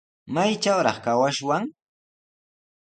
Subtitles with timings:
[0.33, 1.63] ¿Maytrawraq kawashwan?